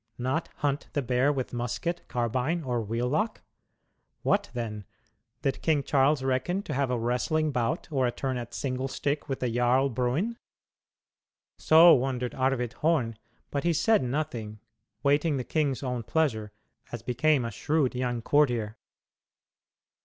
Not 0.17 0.49
hunt 0.55 0.87
the 0.93 1.03
bear 1.03 1.31
with 1.31 1.53
musket, 1.53 2.07
carbine, 2.07 2.63
or 2.63 2.81
wheel 2.81 3.07
lock? 3.07 3.41
What 4.23 4.49
then 4.55 4.85
did 5.43 5.61
King 5.61 5.83
Charles 5.83 6.23
reckon 6.23 6.63
to 6.63 6.73
have 6.73 6.89
a 6.89 6.97
wrestling 6.97 7.51
bout 7.51 7.87
or 7.91 8.07
a 8.07 8.11
turn 8.11 8.35
at 8.37 8.55
"single 8.55 8.87
stick" 8.87 9.29
with 9.29 9.41
the 9.41 9.49
Jarl 9.51 9.89
Bruin? 9.89 10.39
So 11.59 11.93
wondered 11.93 12.33
Arvid 12.33 12.73
Horn, 12.73 13.15
but 13.51 13.63
he 13.63 13.73
said 13.73 14.01
nothing, 14.01 14.59
waiting 15.03 15.37
the 15.37 15.43
king's 15.43 15.83
own 15.83 16.01
pleasure, 16.01 16.51
as 16.91 17.03
became 17.03 17.45
a 17.45 17.51
shrewd 17.51 17.93
young 17.93 18.23
courtier. 18.23 18.77